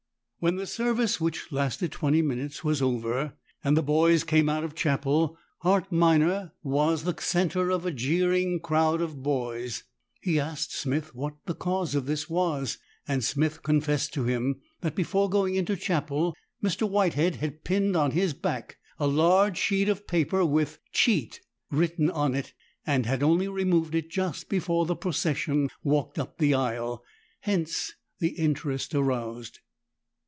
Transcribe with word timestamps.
When 0.39 0.55
the 0.55 0.65
service, 0.65 1.21
which 1.21 1.51
lasted 1.51 1.91
twenty 1.91 2.23
minutes, 2.23 2.63
was 2.63 2.81
over, 2.81 3.33
and 3.63 3.77
the 3.77 3.83
boys 3.83 4.23
came 4.23 4.49
out 4.49 4.63
of 4.63 4.73
chapel, 4.73 5.37
Hart 5.59 5.91
Minor 5.91 6.51
was 6.63 7.03
the 7.03 7.15
centre 7.19 7.69
of 7.69 7.85
a 7.85 7.91
jeering 7.91 8.59
crowd 8.59 9.01
of 9.01 9.21
boys. 9.21 9.83
He 10.19 10.39
asked 10.39 10.73
Smith 10.73 11.13
what 11.13 11.35
the 11.45 11.53
cause 11.53 11.93
of 11.93 12.07
this 12.07 12.27
was, 12.27 12.79
and 13.07 13.23
Smith 13.23 13.61
confessed 13.61 14.15
to 14.15 14.23
him 14.23 14.59
that 14.79 14.95
before 14.95 15.29
going 15.29 15.53
into 15.53 15.75
chapel 15.77 16.33
Mr. 16.63 16.89
Whitehead 16.89 17.35
had 17.35 17.63
pinned 17.63 17.95
on 17.95 18.09
his 18.09 18.33
back 18.33 18.77
a 18.97 19.05
large 19.05 19.59
sheet 19.59 19.87
of 19.87 20.07
paper 20.07 20.43
with 20.43 20.79
"Cheat" 20.91 21.39
written 21.69 22.09
on 22.09 22.33
it, 22.33 22.51
and 22.83 23.05
had 23.05 23.21
only 23.21 23.47
removed 23.47 23.93
it 23.93 24.09
just 24.09 24.49
before 24.49 24.87
the 24.87 24.95
procession 24.95 25.69
walked 25.83 26.17
up 26.17 26.39
the 26.39 26.55
aisle, 26.55 27.03
hence 27.41 27.93
the 28.17 28.29
interest 28.29 28.95
aroused. 28.95 29.59